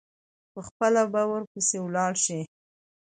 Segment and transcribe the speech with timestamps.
[0.53, 2.39] پخپله به ورپسي ولاړ شي.